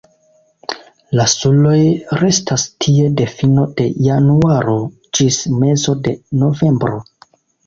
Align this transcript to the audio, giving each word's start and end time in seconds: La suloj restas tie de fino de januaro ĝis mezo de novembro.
La 1.19 1.25
suloj 1.33 1.81
restas 2.21 2.63
tie 2.85 3.11
de 3.19 3.27
fino 3.35 3.67
de 3.83 3.87
januaro 4.07 4.79
ĝis 5.19 5.39
mezo 5.61 5.97
de 6.09 6.17
novembro. 6.47 6.99